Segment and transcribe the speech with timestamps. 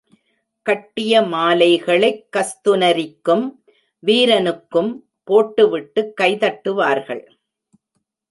[0.61, 3.55] கட்டிய மாலைகளைக் கஸ்துனரிக்கும்
[4.05, 4.99] வீரனுக்கும்
[5.23, 7.23] போட்டுவிட்டுக் கை தட்டுவார்கள்.